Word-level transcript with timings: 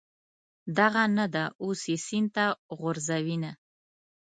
دغه 0.77 1.03
نه 1.17 1.25
ده، 1.33 1.43
اوس 1.63 1.81
یې 1.91 1.97
سین 2.05 2.25
ته 2.35 2.45
غورځوینه. 2.79 3.51